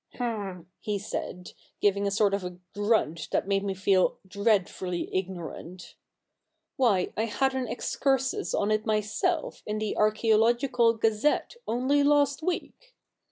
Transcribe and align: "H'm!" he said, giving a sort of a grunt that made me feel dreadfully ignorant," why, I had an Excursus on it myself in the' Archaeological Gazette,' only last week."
"H'm!" 0.15 0.65
he 0.79 0.97
said, 0.97 1.51
giving 1.79 2.07
a 2.07 2.09
sort 2.09 2.33
of 2.33 2.43
a 2.43 2.57
grunt 2.73 3.27
that 3.31 3.47
made 3.47 3.63
me 3.63 3.75
feel 3.75 4.17
dreadfully 4.27 5.13
ignorant," 5.15 5.93
why, 6.75 7.13
I 7.15 7.25
had 7.25 7.53
an 7.53 7.67
Excursus 7.67 8.55
on 8.55 8.71
it 8.71 8.83
myself 8.87 9.61
in 9.63 9.77
the' 9.77 9.95
Archaeological 9.97 10.93
Gazette,' 10.95 11.57
only 11.67 12.01
last 12.01 12.41
week." 12.41 12.95